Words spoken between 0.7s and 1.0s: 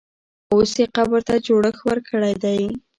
یې